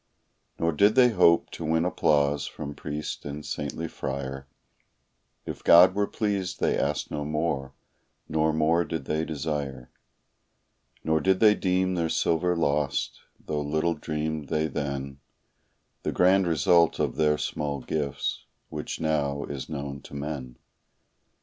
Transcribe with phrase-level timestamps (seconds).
[0.57, 4.47] Nor did they hope to win applause from priest and saintly friar;
[5.45, 7.75] If God were pleased they asked no more,
[8.27, 9.91] nor more did they desire;
[11.03, 15.19] Nor did they deem their silver lost, though little dreamed they then
[16.01, 20.57] The grand result of their small gifts, which now is known to men.